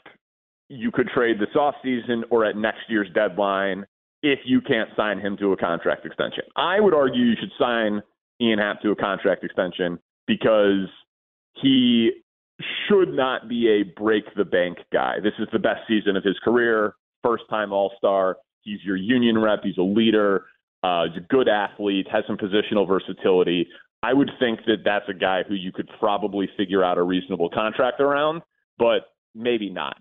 you 0.69 0.91
could 0.91 1.09
trade 1.09 1.39
this 1.39 1.55
offseason 1.55 2.23
or 2.31 2.45
at 2.45 2.57
next 2.57 2.81
year's 2.89 3.09
deadline 3.15 3.85
if 4.23 4.39
you 4.45 4.61
can't 4.61 4.89
sign 4.97 5.19
him 5.19 5.37
to 5.37 5.53
a 5.53 5.57
contract 5.57 6.07
extension. 6.07 6.45
I 6.57 6.81
would 6.81 6.95
argue 6.95 7.25
you 7.25 7.35
should 7.39 7.53
sign 7.59 8.03
Ian 8.41 8.59
Happ 8.59 8.81
to 8.83 8.91
a 8.91 8.97
contract 8.97 9.45
extension 9.45 9.99
because 10.27 10.89
he 11.61 12.11
should 12.89 13.13
not 13.13 13.49
be 13.49 13.69
a 13.69 14.01
break 14.01 14.25
the 14.37 14.45
bank 14.45 14.79
guy. 14.93 15.17
This 15.23 15.33
is 15.39 15.49
the 15.53 15.59
best 15.59 15.81
season 15.89 16.17
of 16.17 16.25
his 16.25 16.39
career, 16.45 16.95
first 17.23 17.45
time 17.51 17.73
All 17.73 17.93
Star. 17.99 18.37
He's 18.63 18.79
your 18.85 18.97
union 18.97 19.39
rep, 19.39 19.61
he's 19.65 19.79
a 19.79 19.83
leader, 19.83 20.45
uh, 20.85 21.05
he's 21.07 21.23
a 21.23 21.27
good 21.27 21.49
athlete, 21.49 22.07
has 22.11 22.23
some 22.27 22.37
positional 22.37 22.87
versatility. 22.87 23.67
I 24.05 24.13
would 24.13 24.31
think 24.39 24.61
that 24.67 24.79
that's 24.85 25.09
a 25.09 25.15
guy 25.15 25.43
who 25.47 25.55
you 25.55 25.73
could 25.73 25.89
probably 25.99 26.49
figure 26.57 26.85
out 26.85 26.99
a 26.99 27.03
reasonable 27.03 27.51
contract 27.51 28.01
around, 28.01 28.43
but 28.79 29.13
maybe 29.35 29.69
not. 29.69 29.97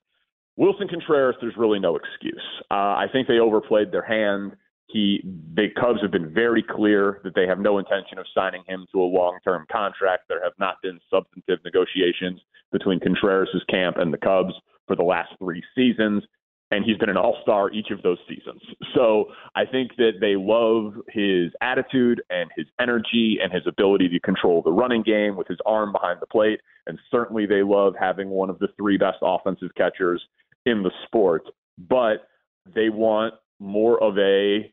Willson 0.59 0.89
Contreras, 0.89 1.35
there's 1.41 1.57
really 1.57 1.79
no 1.79 1.95
excuse. 1.95 2.43
Uh, 2.69 2.95
I 2.95 3.07
think 3.11 3.27
they 3.27 3.39
overplayed 3.39 3.91
their 3.91 4.03
hand. 4.03 4.53
He, 4.87 5.23
the 5.55 5.67
Cubs 5.79 6.01
have 6.01 6.11
been 6.11 6.33
very 6.33 6.61
clear 6.61 7.21
that 7.23 7.33
they 7.33 7.47
have 7.47 7.59
no 7.59 7.77
intention 7.77 8.19
of 8.19 8.25
signing 8.35 8.63
him 8.67 8.85
to 8.91 9.01
a 9.01 9.05
long-term 9.05 9.65
contract. 9.71 10.23
There 10.27 10.43
have 10.43 10.53
not 10.59 10.75
been 10.83 10.99
substantive 11.09 11.59
negotiations 11.63 12.41
between 12.71 12.99
Contreras' 12.99 13.63
camp 13.69 13.97
and 13.97 14.13
the 14.13 14.17
Cubs 14.17 14.53
for 14.87 14.95
the 14.95 15.03
last 15.03 15.29
three 15.39 15.63
seasons, 15.73 16.23
and 16.71 16.85
he's 16.85 16.97
been 16.97 17.09
an 17.09 17.17
all-star 17.17 17.69
each 17.71 17.91
of 17.91 18.01
those 18.01 18.17
seasons. 18.27 18.61
So 18.95 19.25
I 19.55 19.65
think 19.65 19.95
that 19.97 20.13
they 20.21 20.35
love 20.35 20.93
his 21.09 21.51
attitude 21.61 22.21
and 22.29 22.49
his 22.55 22.65
energy 22.79 23.37
and 23.43 23.51
his 23.51 23.63
ability 23.67 24.07
to 24.09 24.19
control 24.21 24.61
the 24.61 24.71
running 24.71 25.03
game 25.03 25.35
with 25.35 25.47
his 25.47 25.59
arm 25.65 25.91
behind 25.91 26.19
the 26.21 26.27
plate, 26.27 26.61
and 26.87 26.97
certainly 27.11 27.45
they 27.45 27.61
love 27.61 27.93
having 27.99 28.29
one 28.29 28.49
of 28.49 28.57
the 28.59 28.69
three 28.77 28.97
best 28.97 29.17
offensive 29.21 29.69
catchers 29.75 30.21
in 30.65 30.81
the 30.81 30.91
sport, 31.05 31.43
but 31.77 32.27
they 32.73 32.89
want 32.89 33.33
more 33.59 34.01
of 34.01 34.17
a 34.17 34.71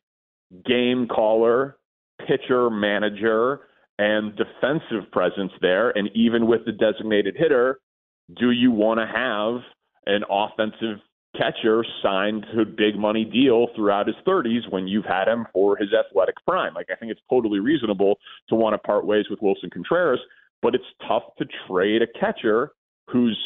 game 0.65 1.07
caller, 1.09 1.77
pitcher, 2.27 2.71
manager, 2.71 3.61
and 3.99 4.37
defensive 4.37 5.11
presence 5.11 5.53
there. 5.61 5.91
And 5.91 6.09
even 6.15 6.47
with 6.47 6.65
the 6.65 6.73
designated 6.73 7.37
hitter, 7.37 7.81
do 8.39 8.51
you 8.51 8.71
want 8.71 9.01
to 9.01 9.07
have 9.07 9.63
an 10.07 10.23
offensive 10.31 11.01
catcher 11.37 11.85
signed 12.03 12.47
to 12.53 12.63
a 12.63 12.65
big 12.65 12.97
money 12.97 13.25
deal 13.25 13.69
throughout 13.75 14.07
his 14.07 14.17
30s 14.27 14.71
when 14.71 14.89
you've 14.89 15.05
had 15.05 15.29
him 15.29 15.47
for 15.53 15.77
his 15.77 15.89
athletic 15.93 16.35
prime? 16.47 16.75
Like, 16.75 16.89
I 16.91 16.97
think 16.97 17.13
it's 17.13 17.21
totally 17.29 17.61
reasonable 17.61 18.19
to 18.49 18.55
want 18.55 18.75
to 18.75 18.79
part 18.79 19.07
ways 19.07 19.27
with 19.31 19.41
Willson 19.41 19.71
Contreras, 19.73 20.21
but 20.63 20.75
it's 20.75 20.85
tough 21.07 21.25
to 21.39 21.47
trade 21.67 22.03
a 22.03 22.19
catcher 22.19 22.73
whose 23.11 23.39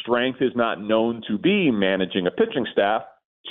strength 0.00 0.40
is 0.40 0.52
not 0.54 0.80
known 0.80 1.22
to 1.28 1.38
be 1.38 1.70
managing 1.70 2.26
a 2.26 2.30
pitching 2.30 2.66
staff 2.72 3.02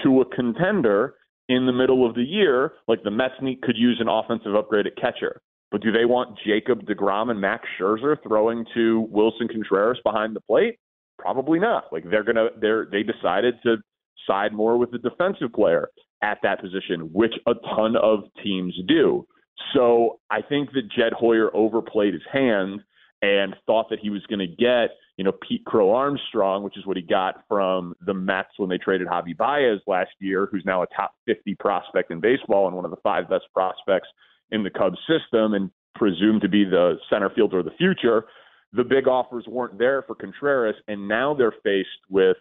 to 0.04 0.22
a 0.22 0.36
contender 0.36 1.16
in 1.48 1.66
the 1.66 1.74
middle 1.74 2.08
of 2.08 2.16
the 2.16 2.24
year, 2.24 2.74
like 2.88 3.04
the 3.04 3.12
Mets 3.12 3.34
need, 3.42 3.62
could 3.62 3.76
use 3.76 3.98
an 4.00 4.08
offensive 4.08 4.56
upgrade 4.56 4.86
at 4.86 4.96
catcher. 4.96 5.42
But 5.72 5.82
do 5.82 5.92
they 5.92 6.06
want 6.06 6.38
Jacob 6.46 6.86
DeGrom 6.86 7.30
and 7.30 7.42
Max 7.42 7.68
Scherzer 7.80 8.18
throwing 8.24 8.66
to 8.76 9.08
Willson 9.12 9.50
Contreras 9.50 10.00
behind 10.04 10.36
the 10.36 10.42
plate? 10.42 10.78
Probably 11.20 11.60
not. 11.60 11.86
Like 11.92 12.10
they're 12.10 12.24
gonna 12.24 12.48
they're 12.60 12.88
they 12.92 13.04
decided 13.04 13.56
to 13.64 13.78
side 14.26 14.54
more 14.54 14.78
with 14.78 14.92
the 14.92 14.98
defensive 14.98 15.54
player 15.54 15.90
at 16.22 16.40
that 16.44 16.62
position, 16.62 17.10
which 17.14 17.34
a 17.48 17.54
ton 17.76 17.96
of 17.96 18.24
teams 18.44 18.76
do. 18.88 19.28
So 19.74 20.20
I 20.30 20.42
think 20.42 20.72
that 20.72 20.90
Jed 20.96 21.14
Hoyer 21.14 21.56
overplayed 21.56 22.14
his 22.14 22.24
hand 22.32 22.82
and 23.22 23.56
thought 23.66 23.90
that 23.90 24.00
he 24.00 24.10
was 24.10 24.22
going 24.30 24.40
to 24.40 24.48
get 24.48 24.92
you 25.20 25.26
know, 25.26 25.34
Pete 25.34 25.66
Crow 25.66 25.92
Armstrong, 25.92 26.64
which 26.64 26.78
is 26.78 26.86
what 26.86 26.96
he 26.96 27.04
got 27.04 27.44
from 27.50 27.94
the 28.06 28.14
Mets 28.14 28.52
when 28.56 28.70
they 28.70 28.78
traded 28.78 29.06
Javi 29.06 29.36
Baez 29.36 29.82
last 29.86 30.12
year, 30.20 30.48
who's 30.50 30.64
now 30.66 30.82
a 30.82 30.88
top 30.96 31.12
50 31.26 31.56
prospect 31.56 32.10
in 32.10 32.22
baseball 32.22 32.68
and 32.68 32.76
one 32.76 32.86
of 32.86 32.92
the 32.92 33.02
five 33.04 33.28
best 33.30 33.44
prospects 33.54 34.08
in 34.52 34.64
the 34.64 34.70
Cubs 34.70 34.98
system 35.10 35.56
and 35.56 35.72
presumed 35.94 36.40
to 36.44 36.48
be 36.48 36.64
the 36.64 36.94
center 37.10 37.30
fielder 37.36 37.60
of 37.60 37.66
the 37.66 37.72
future. 37.72 38.28
The 38.74 38.84
big 38.84 39.08
offers 39.08 39.46
weren't 39.48 39.80
there 39.80 40.04
for 40.04 40.16
Contreras, 40.16 40.76
and 40.88 41.08
now 41.08 41.34
they're 41.34 41.54
faced 41.64 41.90
with 42.10 42.38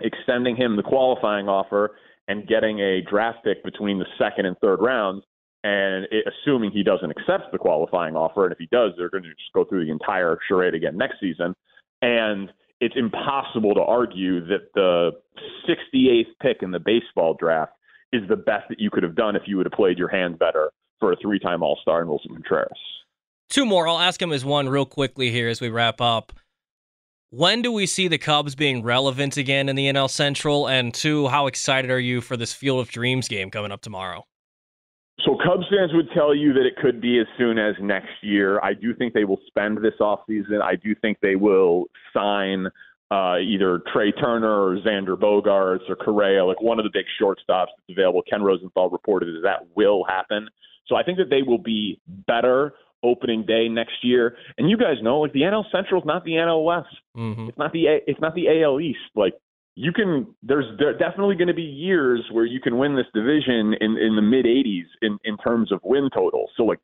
extending 0.00 0.56
him 0.56 0.76
the 0.76 0.82
qualifying 0.82 1.48
offer 1.48 1.96
and 2.26 2.48
getting 2.48 2.80
a 2.80 3.02
draft 3.08 3.44
pick 3.44 3.62
between 3.62 3.98
the 3.98 4.06
second 4.18 4.46
and 4.46 4.56
third 4.58 4.80
rounds. 4.80 5.24
And 5.62 6.06
it, 6.10 6.26
assuming 6.26 6.72
he 6.72 6.82
doesn't 6.82 7.10
accept 7.10 7.52
the 7.52 7.58
qualifying 7.58 8.16
offer, 8.16 8.44
and 8.44 8.52
if 8.52 8.58
he 8.58 8.68
does, 8.70 8.92
they're 8.96 9.08
going 9.08 9.22
to 9.22 9.30
just 9.30 9.52
go 9.54 9.64
through 9.64 9.86
the 9.86 9.92
entire 9.92 10.38
charade 10.46 10.74
again 10.74 10.96
next 10.96 11.20
season. 11.20 11.54
And 12.02 12.50
it's 12.80 12.96
impossible 12.96 13.74
to 13.74 13.80
argue 13.80 14.44
that 14.46 14.72
the 14.74 15.12
68th 15.66 16.26
pick 16.42 16.58
in 16.62 16.70
the 16.70 16.80
baseball 16.80 17.34
draft 17.38 17.72
is 18.12 18.22
the 18.28 18.36
best 18.36 18.68
that 18.68 18.78
you 18.78 18.90
could 18.90 19.02
have 19.02 19.14
done 19.14 19.36
if 19.36 19.42
you 19.46 19.56
would 19.56 19.66
have 19.66 19.72
played 19.72 19.98
your 19.98 20.08
hand 20.08 20.38
better 20.38 20.70
for 21.00 21.12
a 21.12 21.16
three 21.16 21.38
time 21.38 21.62
All 21.62 21.78
Star 21.80 22.02
in 22.02 22.08
Willson 22.08 22.34
Contreras. 22.34 22.78
Two 23.48 23.64
more. 23.64 23.86
I'll 23.86 23.98
ask 23.98 24.20
him 24.20 24.32
as 24.32 24.44
one 24.44 24.68
real 24.68 24.86
quickly 24.86 25.30
here 25.30 25.48
as 25.48 25.60
we 25.60 25.68
wrap 25.68 26.00
up. 26.00 26.32
When 27.30 27.62
do 27.62 27.72
we 27.72 27.86
see 27.86 28.06
the 28.06 28.18
Cubs 28.18 28.54
being 28.54 28.82
relevant 28.84 29.36
again 29.36 29.68
in 29.68 29.74
the 29.74 29.86
NL 29.86 30.08
Central? 30.08 30.68
And 30.68 30.94
two, 30.94 31.26
how 31.28 31.48
excited 31.48 31.90
are 31.90 31.98
you 31.98 32.20
for 32.20 32.36
this 32.36 32.52
Field 32.52 32.80
of 32.80 32.88
Dreams 32.90 33.26
game 33.26 33.50
coming 33.50 33.72
up 33.72 33.80
tomorrow? 33.80 34.24
So 35.24 35.36
Cubs 35.44 35.66
fans 35.70 35.92
would 35.94 36.08
tell 36.14 36.34
you 36.34 36.52
that 36.52 36.66
it 36.66 36.76
could 36.76 37.00
be 37.00 37.18
as 37.18 37.26
soon 37.38 37.58
as 37.58 37.74
next 37.80 38.22
year. 38.22 38.60
I 38.62 38.74
do 38.74 38.94
think 38.94 39.14
they 39.14 39.24
will 39.24 39.40
spend 39.46 39.78
this 39.78 39.94
offseason. 40.00 40.60
I 40.62 40.76
do 40.76 40.94
think 40.94 41.18
they 41.22 41.36
will 41.36 41.86
sign 42.12 42.66
uh, 43.10 43.38
either 43.38 43.80
Trea 43.92 44.12
Turner 44.12 44.50
or 44.50 44.76
Xander 44.78 45.16
Bogaerts 45.16 45.88
or 45.88 45.96
Correa, 45.96 46.44
like 46.44 46.60
one 46.60 46.78
of 46.78 46.84
the 46.84 46.90
big 46.92 47.06
shortstops 47.20 47.68
that's 47.76 47.90
available. 47.90 48.22
Ken 48.28 48.42
Rosenthal 48.42 48.90
reported 48.90 49.34
that 49.34 49.42
that 49.42 49.76
will 49.76 50.04
happen. 50.04 50.48
So 50.86 50.96
I 50.96 51.02
think 51.02 51.18
that 51.18 51.30
they 51.30 51.42
will 51.42 51.58
be 51.58 52.00
better 52.06 52.74
opening 53.04 53.44
day 53.46 53.68
next 53.68 54.02
year. 54.02 54.36
And 54.58 54.70
you 54.70 54.76
guys 54.76 54.96
know, 55.02 55.20
like 55.20 55.32
the 55.32 55.42
NL 55.42 55.64
Central 55.70 56.00
is 56.00 56.06
not 56.06 56.24
the 56.24 56.32
NL 56.32 56.64
West. 56.64 56.88
Mm-hmm. 57.16 57.48
It's 57.48 57.58
not 57.58 57.72
the 57.72 57.86
A- 57.86 58.04
it's 58.06 58.20
not 58.20 58.34
the 58.34 58.62
AL 58.62 58.80
East. 58.80 58.98
Like 59.14 59.34
you 59.76 59.92
can 59.92 60.34
there's 60.42 60.66
there 60.78 60.96
definitely 60.96 61.36
going 61.36 61.48
to 61.48 61.54
be 61.54 61.62
years 61.62 62.24
where 62.32 62.46
you 62.46 62.60
can 62.60 62.78
win 62.78 62.96
this 62.96 63.06
division 63.12 63.74
in 63.80 63.96
in 63.98 64.16
the 64.16 64.22
mid 64.22 64.46
80s 64.46 64.86
in 65.02 65.18
in 65.24 65.36
terms 65.38 65.70
of 65.70 65.80
win 65.82 66.08
total. 66.14 66.48
So 66.56 66.64
like 66.64 66.80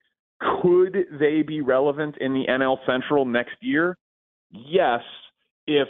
could 0.62 0.96
they 1.18 1.42
be 1.42 1.60
relevant 1.60 2.16
in 2.20 2.32
the 2.32 2.44
NL 2.48 2.78
Central 2.86 3.24
next 3.24 3.56
year? 3.60 3.96
Yes, 4.50 5.00
if 5.66 5.88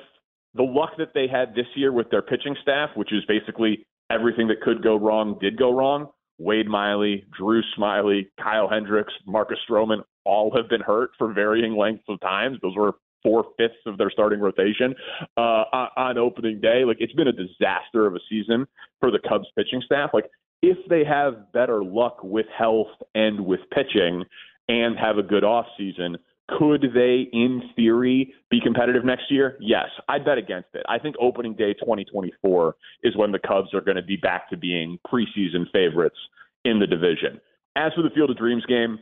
the 0.55 0.63
luck 0.63 0.91
that 0.99 1.15
they 1.15 1.27
had 1.29 1.55
this 1.55 1.67
year 1.77 1.93
with 1.93 2.11
their 2.11 2.23
pitching 2.23 2.57
staff, 2.61 2.91
which 2.97 3.13
is 3.13 3.25
basically 3.29 3.87
everything 4.11 4.49
that 4.49 4.61
could 4.61 4.83
go 4.83 4.97
wrong 4.97 5.39
did 5.41 5.57
go 5.57 5.73
wrong, 5.73 6.09
Wade 6.41 6.67
Miley, 6.67 7.27
Drew 7.37 7.63
Smyly, 7.77 8.29
Kyle 8.43 8.67
Hendricks, 8.67 9.13
Marcus 9.27 9.59
Stroman 9.69 10.03
all 10.25 10.51
have 10.57 10.71
been 10.71 10.81
hurt 10.81 11.11
for 11.19 11.33
varying 11.35 11.77
lengths 11.77 12.05
of 12.09 12.19
times. 12.21 12.57
Those 12.63 12.77
were 12.77 12.95
four 13.23 13.45
fifths 13.59 13.77
of 13.85 13.99
their 13.99 14.11
starting 14.11 14.41
rotation 14.41 14.95
uh, 15.37 15.65
on 15.97 16.17
opening 16.17 16.59
day. 16.59 16.85
Like 16.87 16.97
it's 16.99 17.13
been 17.13 17.29
a 17.29 17.33
disaster 17.33 18.07
of 18.07 18.15
a 18.15 18.21
season 18.31 18.67
for 19.01 19.11
the 19.11 19.19
Cubs 19.29 19.49
pitching 19.55 19.83
staff. 19.85 20.11
Like 20.15 20.31
if 20.63 20.79
they 20.89 21.05
have 21.05 21.53
better 21.53 21.85
luck 21.85 22.25
with 22.25 22.47
health 22.57 22.89
and 23.15 23.45
with 23.45 23.61
pitching 23.71 24.25
and 24.69 24.99
have 24.99 25.19
a 25.19 25.23
good 25.23 25.45
off 25.45 25.67
season, 25.77 26.17
could 26.59 26.83
they, 26.95 27.29
in 27.33 27.63
theory, 27.77 28.35
be 28.51 28.61
competitive 28.61 29.05
next 29.05 29.31
year? 29.31 29.57
Yes, 29.61 29.89
I'd 30.09 30.25
bet 30.25 30.39
against 30.39 30.69
it. 30.75 30.85
I 30.89 30.99
think 30.99 31.17
opening 31.21 31.55
day 31.55 31.75
2024 31.75 32.77
is 33.03 33.17
when 33.17 33.33
the 33.33 33.39
Cubs 33.39 33.73
are 33.75 33.81
going 33.81 33.97
to 33.97 34.03
be 34.03 34.17
back 34.17 34.49
to 34.51 34.57
being 34.57 34.99
preseason 35.07 35.71
favorites 35.73 36.19
in 36.65 36.79
the 36.79 36.87
division. 36.87 37.41
As 37.77 37.93
for 37.95 38.03
the 38.03 38.11
Field 38.11 38.31
of 38.31 38.37
Dreams 38.37 38.65
game, 38.67 38.99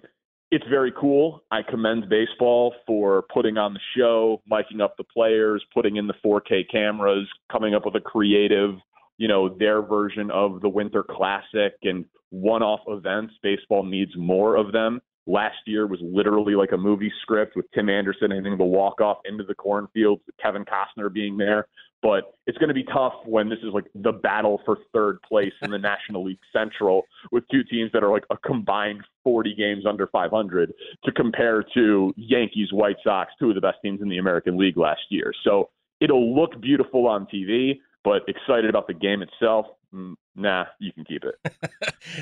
it's 0.51 0.67
very 0.69 0.93
cool. 0.99 1.43
I 1.51 1.61
commend 1.63 2.09
baseball 2.09 2.75
for 2.87 3.25
putting 3.33 3.59
on 3.59 3.75
the 3.75 3.81
show, 3.97 4.43
miking 4.51 4.81
up 4.83 4.97
the 4.97 5.05
players, 5.05 5.63
putting 5.75 5.97
in 5.97 6.07
the 6.07 6.15
4K 6.25 6.71
cameras, 6.71 7.29
coming 7.53 7.75
up 7.75 7.85
with 7.85 7.97
a 7.97 8.01
creative, 8.01 8.77
you 9.19 9.29
know, 9.29 9.49
their 9.59 9.83
version 9.83 10.31
of 10.31 10.61
the 10.61 10.69
Winter 10.69 11.03
Classic 11.03 11.75
and 11.83 12.05
one-off 12.31 12.81
events. 12.89 13.35
Baseball 13.43 13.83
needs 13.83 14.13
more 14.17 14.57
of 14.57 14.73
them. 14.73 15.01
Last 15.29 15.59
year 15.67 15.87
was 15.87 16.01
literally 16.03 16.57
like 16.57 16.73
a 16.73 16.77
movie 16.77 17.13
script 17.23 17.55
with 17.55 17.67
Tim 17.73 17.89
Anderson 17.89 18.33
hitting 18.33 18.59
the 18.59 18.65
walk-off 18.65 19.19
into 19.25 19.45
the 19.45 19.55
cornfield, 19.55 20.21
Kevin 20.43 20.65
Costner 20.65 21.13
being 21.13 21.37
there 21.37 21.69
but 22.03 22.35
it's 22.47 22.59
going 22.59 22.69
to 22.69 22.75
be 22.75 22.85
tough 22.85 23.15
when 23.25 23.49
this 23.49 23.59
is 23.59 23.73
like 23.73 23.87
the 23.95 24.13
battle 24.13 24.61
for 24.65 24.79
third 24.93 25.21
place 25.23 25.53
in 25.63 25.71
the 25.71 25.79
National 25.79 26.25
League 26.25 26.39
Central 26.53 27.05
with 27.33 27.45
two 27.51 27.65
teams 27.65 27.91
that 27.93 28.05
are 28.05 28.11
like 28.11 28.25
a 28.31 28.37
combined 28.37 29.03
40 29.25 29.55
games 29.55 29.85
under 29.87 30.07
500 30.07 30.73
to 31.05 31.13
compare 31.13 31.65
to 31.75 32.13
Yankees, 32.17 32.69
White 32.73 32.97
Sox, 33.03 33.33
two 33.39 33.49
of 33.49 33.55
the 33.55 33.61
best 33.61 33.79
teams 33.83 34.01
in 34.01 34.09
the 34.09 34.19
American 34.19 34.57
League 34.57 34.77
last 34.77 35.01
year. 35.11 35.33
So 35.45 35.71
it'll 36.01 36.35
look 36.35 36.61
beautiful 36.61 37.09
on 37.09 37.27
TV, 37.27 37.81
but 38.05 38.23
excited 38.29 38.71
about 38.71 38.87
the 38.87 38.95
game 38.95 39.23
itself. 39.23 39.67
Mm, 39.95 40.15
nah, 40.35 40.67
you 40.79 40.93
can 40.93 41.05
keep 41.05 41.25
it. 41.25 41.35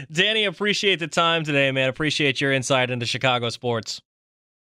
Danny, 0.12 0.44
appreciate 0.44 0.98
the 0.98 1.08
time 1.08 1.44
today, 1.44 1.72
man. 1.72 1.88
Appreciate 1.88 2.40
your 2.40 2.52
insight 2.52 2.90
into 2.90 3.06
Chicago 3.06 3.48
sports. 3.48 4.00